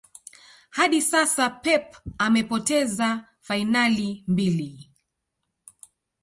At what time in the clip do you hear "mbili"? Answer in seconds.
4.27-4.91